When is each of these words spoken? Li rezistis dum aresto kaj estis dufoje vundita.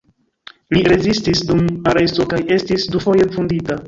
Li 0.75 0.79
rezistis 0.91 1.43
dum 1.49 1.61
aresto 1.91 2.25
kaj 2.31 2.39
estis 2.57 2.87
dufoje 2.97 3.29
vundita. 3.37 3.79